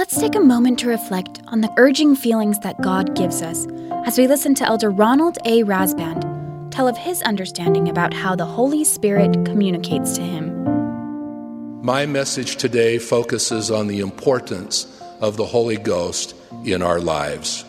Let's 0.00 0.18
take 0.18 0.34
a 0.34 0.40
moment 0.40 0.78
to 0.78 0.88
reflect 0.88 1.42
on 1.48 1.60
the 1.60 1.70
urging 1.76 2.16
feelings 2.16 2.58
that 2.60 2.80
God 2.80 3.14
gives 3.14 3.42
us 3.42 3.66
as 4.06 4.16
we 4.16 4.26
listen 4.26 4.54
to 4.54 4.64
Elder 4.64 4.88
Ronald 4.88 5.36
A. 5.44 5.62
Rasband 5.62 6.70
tell 6.70 6.88
of 6.88 6.96
his 6.96 7.20
understanding 7.20 7.86
about 7.86 8.14
how 8.14 8.34
the 8.34 8.46
Holy 8.46 8.82
Spirit 8.82 9.44
communicates 9.44 10.16
to 10.16 10.22
him. 10.22 11.84
My 11.84 12.06
message 12.06 12.56
today 12.56 12.96
focuses 12.96 13.70
on 13.70 13.88
the 13.88 14.00
importance 14.00 14.86
of 15.20 15.36
the 15.36 15.44
Holy 15.44 15.76
Ghost 15.76 16.34
in 16.64 16.80
our 16.80 16.98
lives. 16.98 17.66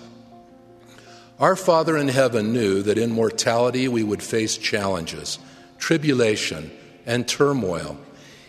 Our 1.37 1.57
Father 1.57 1.97
in 1.97 2.07
heaven 2.07 2.53
knew 2.53 2.81
that 2.83 2.97
in 2.97 3.11
mortality 3.11 3.89
we 3.89 4.03
would 4.03 4.23
face 4.23 4.57
challenges, 4.57 5.37
tribulation, 5.79 6.71
and 7.05 7.27
turmoil. 7.27 7.97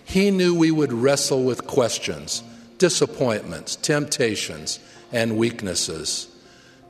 He 0.05 0.31
knew 0.31 0.55
we 0.55 0.71
would 0.71 0.93
wrestle 0.93 1.43
with 1.43 1.67
questions 1.67 2.45
disappointments, 2.83 3.77
temptations, 3.77 4.81
and 5.13 5.37
weaknesses. 5.37 6.27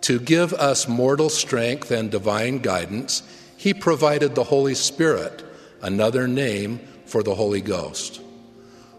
To 0.00 0.18
give 0.18 0.54
us 0.54 0.88
mortal 0.88 1.28
strength 1.28 1.90
and 1.90 2.10
divine 2.10 2.60
guidance, 2.60 3.22
He 3.58 3.74
provided 3.74 4.34
the 4.34 4.44
Holy 4.44 4.74
Spirit, 4.74 5.44
another 5.82 6.26
name 6.26 6.80
for 7.04 7.22
the 7.22 7.34
Holy 7.34 7.60
Ghost. 7.60 8.22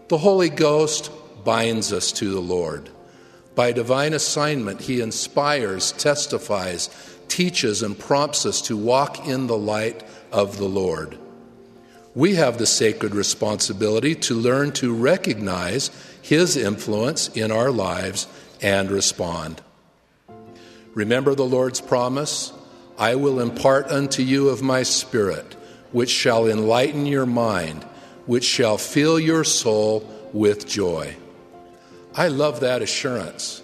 The 0.06 0.18
Holy 0.18 0.48
Ghost 0.48 1.10
binds 1.42 1.92
us 1.92 2.12
to 2.12 2.30
the 2.30 2.40
Lord. 2.40 2.90
By 3.56 3.72
divine 3.72 4.12
assignment, 4.12 4.82
He 4.82 5.00
inspires, 5.00 5.90
testifies, 5.90 6.90
teaches, 7.26 7.82
and 7.82 7.98
prompts 7.98 8.46
us 8.46 8.62
to 8.68 8.76
walk 8.76 9.26
in 9.26 9.48
the 9.48 9.58
light 9.58 10.04
of 10.30 10.58
the 10.58 10.68
Lord. 10.68 11.18
We 12.14 12.36
have 12.36 12.58
the 12.58 12.66
sacred 12.66 13.16
responsibility 13.16 14.14
to 14.14 14.34
learn 14.36 14.70
to 14.74 14.94
recognize 14.94 15.90
his 16.24 16.56
influence 16.56 17.28
in 17.28 17.52
our 17.52 17.70
lives 17.70 18.26
and 18.62 18.90
respond. 18.90 19.60
Remember 20.94 21.34
the 21.34 21.44
Lord's 21.44 21.82
promise 21.82 22.50
I 22.96 23.16
will 23.16 23.40
impart 23.40 23.88
unto 23.88 24.22
you 24.22 24.48
of 24.48 24.62
my 24.62 24.84
Spirit, 24.84 25.54
which 25.92 26.08
shall 26.08 26.46
enlighten 26.46 27.04
your 27.04 27.26
mind, 27.26 27.84
which 28.24 28.44
shall 28.44 28.78
fill 28.78 29.20
your 29.20 29.44
soul 29.44 30.00
with 30.32 30.66
joy. 30.66 31.14
I 32.14 32.28
love 32.28 32.60
that 32.60 32.80
assurance. 32.80 33.62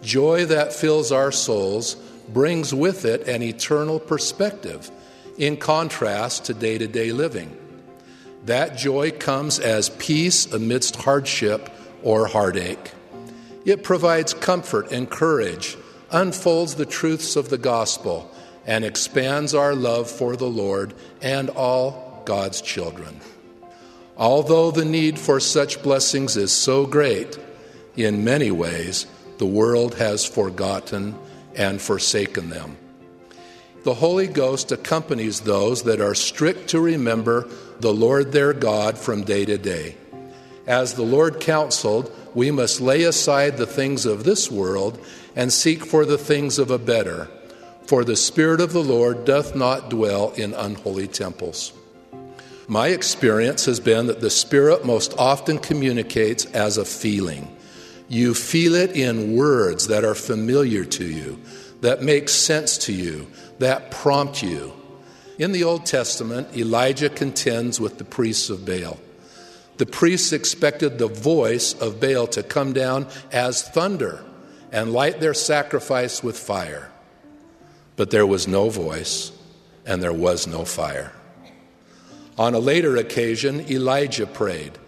Joy 0.00 0.46
that 0.46 0.72
fills 0.72 1.12
our 1.12 1.30
souls 1.30 1.96
brings 2.30 2.72
with 2.72 3.04
it 3.04 3.28
an 3.28 3.42
eternal 3.42 4.00
perspective 4.00 4.90
in 5.36 5.58
contrast 5.58 6.46
to 6.46 6.54
day 6.54 6.78
to 6.78 6.86
day 6.88 7.12
living. 7.12 7.54
That 8.46 8.78
joy 8.78 9.10
comes 9.10 9.58
as 9.58 9.90
peace 9.90 10.50
amidst 10.50 10.96
hardship 10.96 11.68
or 12.02 12.26
heartache. 12.26 12.92
It 13.64 13.82
provides 13.82 14.34
comfort 14.34 14.90
and 14.92 15.10
courage, 15.10 15.76
unfolds 16.10 16.76
the 16.76 16.86
truths 16.86 17.36
of 17.36 17.48
the 17.48 17.58
gospel, 17.58 18.30
and 18.66 18.84
expands 18.84 19.54
our 19.54 19.74
love 19.74 20.10
for 20.10 20.36
the 20.36 20.48
Lord 20.48 20.94
and 21.20 21.50
all 21.50 22.22
God's 22.24 22.60
children. 22.60 23.20
Although 24.16 24.70
the 24.70 24.84
need 24.84 25.18
for 25.18 25.40
such 25.40 25.82
blessings 25.82 26.36
is 26.36 26.52
so 26.52 26.86
great, 26.86 27.38
in 27.96 28.24
many 28.24 28.50
ways 28.50 29.06
the 29.38 29.46
world 29.46 29.94
has 29.94 30.24
forgotten 30.24 31.16
and 31.54 31.80
forsaken 31.80 32.50
them. 32.50 32.76
The 33.84 33.94
Holy 33.94 34.26
Ghost 34.26 34.72
accompanies 34.72 35.40
those 35.40 35.84
that 35.84 36.00
are 36.00 36.14
strict 36.14 36.68
to 36.70 36.80
remember 36.80 37.48
the 37.80 37.92
Lord 37.92 38.32
their 38.32 38.52
God 38.52 38.98
from 38.98 39.22
day 39.22 39.44
to 39.44 39.56
day. 39.56 39.96
As 40.68 40.92
the 40.92 41.02
Lord 41.02 41.40
counseled, 41.40 42.14
we 42.34 42.50
must 42.50 42.82
lay 42.82 43.04
aside 43.04 43.56
the 43.56 43.66
things 43.66 44.04
of 44.04 44.24
this 44.24 44.50
world 44.50 45.02
and 45.34 45.50
seek 45.50 45.86
for 45.86 46.04
the 46.04 46.18
things 46.18 46.58
of 46.58 46.70
a 46.70 46.78
better. 46.78 47.30
For 47.86 48.04
the 48.04 48.16
Spirit 48.16 48.60
of 48.60 48.74
the 48.74 48.82
Lord 48.82 49.24
doth 49.24 49.56
not 49.56 49.88
dwell 49.88 50.32
in 50.32 50.52
unholy 50.52 51.08
temples. 51.08 51.72
My 52.66 52.88
experience 52.88 53.64
has 53.64 53.80
been 53.80 54.08
that 54.08 54.20
the 54.20 54.28
Spirit 54.28 54.84
most 54.84 55.14
often 55.18 55.58
communicates 55.58 56.44
as 56.44 56.76
a 56.76 56.84
feeling. 56.84 57.56
You 58.08 58.34
feel 58.34 58.74
it 58.74 58.90
in 58.94 59.34
words 59.34 59.88
that 59.88 60.04
are 60.04 60.14
familiar 60.14 60.84
to 60.84 61.04
you, 61.04 61.40
that 61.80 62.02
make 62.02 62.28
sense 62.28 62.76
to 62.78 62.92
you, 62.92 63.26
that 63.58 63.90
prompt 63.90 64.42
you. 64.42 64.74
In 65.38 65.52
the 65.52 65.64
Old 65.64 65.86
Testament, 65.86 66.54
Elijah 66.54 67.08
contends 67.08 67.80
with 67.80 67.96
the 67.96 68.04
priests 68.04 68.50
of 68.50 68.66
Baal. 68.66 68.98
The 69.78 69.86
priests 69.86 70.32
expected 70.32 70.98
the 70.98 71.08
voice 71.08 71.72
of 71.74 72.00
Baal 72.00 72.26
to 72.28 72.42
come 72.42 72.72
down 72.72 73.06
as 73.32 73.62
thunder 73.62 74.24
and 74.70 74.92
light 74.92 75.20
their 75.20 75.34
sacrifice 75.34 76.22
with 76.22 76.38
fire. 76.38 76.90
But 77.96 78.10
there 78.10 78.26
was 78.26 78.46
no 78.46 78.68
voice 78.68 79.32
and 79.86 80.02
there 80.02 80.12
was 80.12 80.46
no 80.46 80.64
fire. 80.64 81.12
On 82.36 82.54
a 82.54 82.60
later 82.60 82.96
occasion, 82.96 83.68
Elijah 83.70 84.26
prayed, 84.26 84.78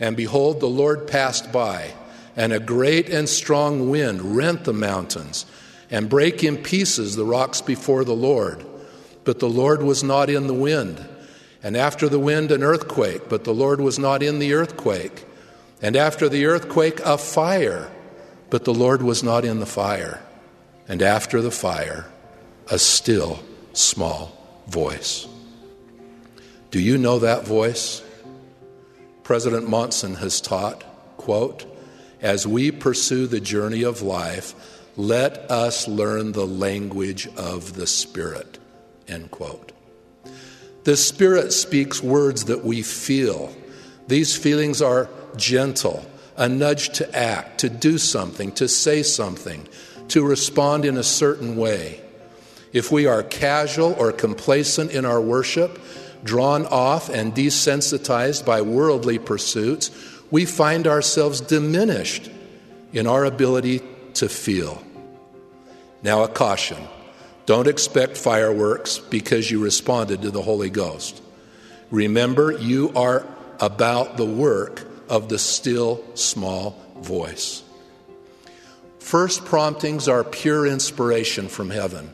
and 0.00 0.16
behold, 0.16 0.60
the 0.60 0.66
Lord 0.66 1.06
passed 1.06 1.52
by, 1.52 1.92
and 2.36 2.52
a 2.52 2.60
great 2.60 3.10
and 3.10 3.28
strong 3.28 3.90
wind 3.90 4.36
rent 4.36 4.64
the 4.64 4.72
mountains 4.72 5.44
and 5.90 6.08
brake 6.08 6.42
in 6.42 6.56
pieces 6.56 7.14
the 7.14 7.24
rocks 7.24 7.60
before 7.60 8.04
the 8.04 8.14
Lord. 8.14 8.64
But 9.24 9.38
the 9.38 9.48
Lord 9.48 9.82
was 9.82 10.02
not 10.02 10.30
in 10.30 10.46
the 10.46 10.54
wind. 10.54 11.06
And 11.64 11.78
after 11.78 12.10
the 12.10 12.18
wind, 12.20 12.52
an 12.52 12.62
earthquake, 12.62 13.30
but 13.30 13.44
the 13.44 13.54
Lord 13.54 13.80
was 13.80 13.98
not 13.98 14.22
in 14.22 14.38
the 14.38 14.52
earthquake. 14.52 15.24
And 15.80 15.96
after 15.96 16.28
the 16.28 16.44
earthquake, 16.44 17.00
a 17.00 17.16
fire, 17.16 17.90
but 18.50 18.64
the 18.64 18.74
Lord 18.74 19.02
was 19.02 19.22
not 19.22 19.46
in 19.46 19.60
the 19.60 19.66
fire. 19.66 20.22
And 20.86 21.00
after 21.00 21.40
the 21.40 21.50
fire, 21.50 22.04
a 22.70 22.78
still 22.78 23.42
small 23.72 24.36
voice. 24.66 25.26
Do 26.70 26.78
you 26.78 26.98
know 26.98 27.20
that 27.20 27.46
voice? 27.46 28.02
President 29.22 29.66
Monson 29.66 30.16
has 30.16 30.42
taught, 30.42 30.84
quote, 31.16 31.64
as 32.20 32.46
we 32.46 32.72
pursue 32.72 33.26
the 33.26 33.40
journey 33.40 33.84
of 33.84 34.02
life, 34.02 34.54
let 34.96 35.50
us 35.50 35.88
learn 35.88 36.32
the 36.32 36.46
language 36.46 37.26
of 37.36 37.74
the 37.74 37.86
Spirit, 37.86 38.58
end 39.08 39.30
quote. 39.30 39.72
The 40.84 40.96
Spirit 40.96 41.52
speaks 41.52 42.02
words 42.02 42.44
that 42.44 42.64
we 42.64 42.82
feel. 42.82 43.54
These 44.06 44.36
feelings 44.36 44.82
are 44.82 45.08
gentle, 45.36 46.04
a 46.36 46.48
nudge 46.48 46.90
to 46.98 47.16
act, 47.16 47.60
to 47.60 47.70
do 47.70 47.96
something, 47.96 48.52
to 48.52 48.68
say 48.68 49.02
something, 49.02 49.66
to 50.08 50.26
respond 50.26 50.84
in 50.84 50.98
a 50.98 51.02
certain 51.02 51.56
way. 51.56 52.02
If 52.74 52.92
we 52.92 53.06
are 53.06 53.22
casual 53.22 53.94
or 53.94 54.12
complacent 54.12 54.90
in 54.90 55.06
our 55.06 55.20
worship, 55.20 55.80
drawn 56.22 56.66
off 56.66 57.08
and 57.08 57.34
desensitized 57.34 58.44
by 58.44 58.60
worldly 58.60 59.18
pursuits, 59.18 59.90
we 60.30 60.44
find 60.44 60.86
ourselves 60.86 61.40
diminished 61.40 62.30
in 62.92 63.06
our 63.06 63.24
ability 63.24 63.80
to 64.14 64.28
feel. 64.28 64.82
Now, 66.02 66.24
a 66.24 66.28
caution 66.28 66.76
don't 67.46 67.68
expect 67.68 68.16
fireworks 68.16 68.98
because 68.98 69.50
you 69.50 69.62
responded 69.62 70.22
to 70.22 70.30
the 70.30 70.42
Holy 70.42 70.70
Ghost. 70.70 71.22
Remember, 71.90 72.52
you 72.52 72.92
are 72.96 73.26
about 73.60 74.16
the 74.16 74.24
work 74.24 74.84
of 75.08 75.28
the 75.28 75.38
still 75.38 76.02
small 76.14 76.76
voice. 76.98 77.62
First 78.98 79.44
promptings 79.44 80.08
are 80.08 80.24
pure 80.24 80.66
inspiration 80.66 81.48
from 81.48 81.70
heaven. 81.70 82.12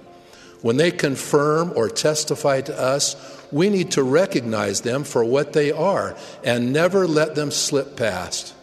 When 0.61 0.77
they 0.77 0.91
confirm 0.91 1.73
or 1.77 1.89
testify 1.89 2.63
to 2.63 2.79
us, 2.79 3.17
we 3.53 3.71
need 3.71 3.93
to 3.93 4.03
recognize 4.03 4.81
them 4.83 5.05
for 5.05 5.25
what 5.25 5.53
they 5.53 5.71
are 5.71 6.17
and 6.45 6.73
never 6.73 7.07
let 7.07 7.35
them 7.35 7.51
slip 7.51 7.97
past. 7.97 8.55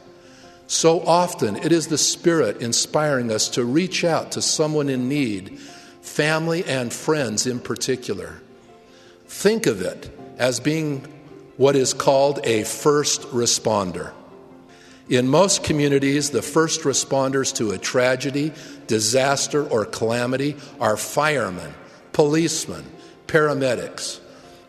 So 0.67 0.99
often, 1.01 1.55
it 1.55 1.71
is 1.71 1.87
the 1.87 1.97
Spirit 1.97 2.61
inspiring 2.61 3.31
us 3.31 3.47
to 3.49 3.63
reach 3.63 4.03
out 4.03 4.33
to 4.33 4.41
someone 4.41 4.89
in 4.89 5.07
need 5.07 5.59
family 6.07 6.63
and 6.65 6.91
friends 6.91 7.45
in 7.45 7.59
particular. 7.59 8.41
Think 9.27 9.67
of 9.67 9.81
it 9.81 10.09
as 10.37 10.59
being 10.59 11.01
what 11.57 11.75
is 11.75 11.93
called 11.93 12.39
a 12.43 12.63
first 12.63 13.21
responder. 13.23 14.13
In 15.09 15.27
most 15.27 15.63
communities, 15.63 16.31
the 16.31 16.41
first 16.41 16.81
responders 16.81 17.55
to 17.55 17.71
a 17.71 17.77
tragedy, 17.77 18.51
disaster, 18.87 19.65
or 19.65 19.85
calamity 19.85 20.57
are 20.79 20.97
firemen, 20.97 21.73
policemen, 22.13 22.85
paramedics. 23.27 24.19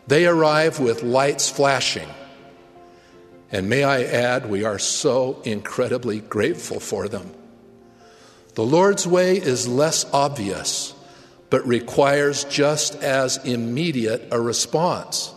They 0.07 0.25
arrive 0.25 0.79
with 0.79 1.03
lights 1.03 1.49
flashing. 1.49 2.07
And 3.51 3.69
may 3.69 3.83
I 3.83 4.03
add, 4.03 4.49
we 4.49 4.63
are 4.63 4.79
so 4.79 5.41
incredibly 5.43 6.19
grateful 6.19 6.79
for 6.79 7.07
them. 7.07 7.33
The 8.55 8.63
Lord's 8.63 9.05
way 9.07 9.37
is 9.37 9.67
less 9.67 10.05
obvious 10.13 10.93
but 11.49 11.65
requires 11.65 12.43
just 12.45 12.95
as 13.01 13.37
immediate 13.45 14.27
a 14.31 14.39
response. 14.39 15.33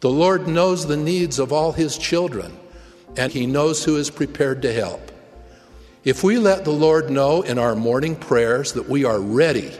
The 0.00 0.10
Lord 0.10 0.46
knows 0.46 0.86
the 0.86 0.96
needs 0.96 1.38
of 1.38 1.52
all 1.52 1.72
His 1.72 1.98
children, 1.98 2.56
and 3.16 3.32
He 3.32 3.46
knows 3.46 3.84
who 3.84 3.96
is 3.96 4.10
prepared 4.10 4.62
to 4.62 4.72
help. 4.72 5.12
If 6.04 6.22
we 6.22 6.38
let 6.38 6.64
the 6.64 6.70
Lord 6.70 7.10
know 7.10 7.42
in 7.42 7.58
our 7.58 7.74
morning 7.74 8.16
prayers 8.16 8.72
that 8.74 8.88
we 8.88 9.04
are 9.04 9.20
ready, 9.20 9.72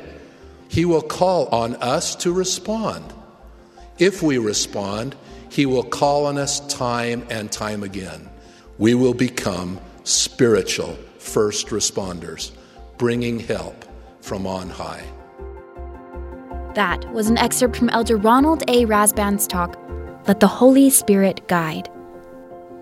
He 0.69 0.85
will 0.85 1.03
call 1.03 1.47
on 1.47 1.77
us 1.77 2.17
to 2.17 2.33
respond. 2.33 3.15
If 3.99 4.23
we 4.23 4.39
respond, 4.39 5.15
He 5.51 5.65
will 5.65 5.85
call 5.85 6.27
on 6.27 6.37
us 6.37 6.61
time 6.67 7.27
and 7.31 7.51
time 7.51 7.83
again. 7.83 8.29
We 8.77 8.95
will 8.95 9.15
become 9.15 9.81
spiritual 10.05 10.99
first 11.19 11.69
responders, 11.69 12.51
bringing 12.97 13.41
help 13.41 13.85
from 14.21 14.47
on 14.47 14.69
high. 14.69 15.05
That 16.79 17.13
was 17.13 17.29
an 17.29 17.39
excerpt 17.39 17.75
from 17.75 17.91
Elder 17.91 18.17
Ronald 18.17 18.63
A. 18.69 18.85
Rasband's 18.85 19.49
talk, 19.49 19.77
Let 20.29 20.39
the 20.39 20.47
Holy 20.47 20.91
Spirit 20.91 21.45
Guide. 21.49 21.91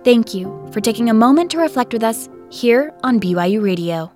Thank 0.05 0.35
you 0.35 0.69
for 0.71 0.83
taking 0.83 1.09
a 1.09 1.15
moment 1.15 1.51
to 1.53 1.59
reflect 1.59 1.95
with 1.95 2.03
us 2.03 2.29
here 2.51 2.93
on 3.03 3.19
BYU 3.19 3.63
Radio. 3.63 4.13